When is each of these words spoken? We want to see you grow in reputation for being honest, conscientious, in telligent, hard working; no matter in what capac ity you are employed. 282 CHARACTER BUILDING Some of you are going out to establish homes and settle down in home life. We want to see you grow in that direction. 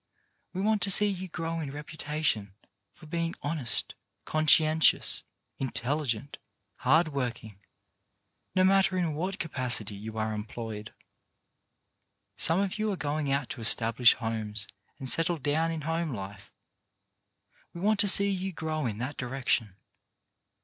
We 0.51 0.61
want 0.61 0.81
to 0.81 0.89
see 0.89 1.05
you 1.05 1.27
grow 1.27 1.59
in 1.59 1.69
reputation 1.69 2.55
for 2.91 3.05
being 3.05 3.35
honest, 3.43 3.93
conscientious, 4.25 5.21
in 5.59 5.69
telligent, 5.69 6.37
hard 6.77 7.09
working; 7.09 7.59
no 8.55 8.63
matter 8.63 8.97
in 8.97 9.13
what 9.13 9.37
capac 9.37 9.79
ity 9.79 9.93
you 9.93 10.17
are 10.17 10.33
employed. 10.33 10.91
282 12.37 12.47
CHARACTER 12.47 12.47
BUILDING 12.47 12.47
Some 12.47 12.59
of 12.61 12.79
you 12.79 12.91
are 12.91 12.97
going 12.97 13.31
out 13.31 13.49
to 13.51 13.61
establish 13.61 14.13
homes 14.15 14.67
and 14.97 15.07
settle 15.07 15.37
down 15.37 15.69
in 15.69 15.81
home 15.81 16.09
life. 16.15 16.51
We 17.71 17.79
want 17.79 17.99
to 17.99 18.07
see 18.07 18.31
you 18.31 18.51
grow 18.51 18.87
in 18.87 18.97
that 18.97 19.17
direction. 19.17 19.75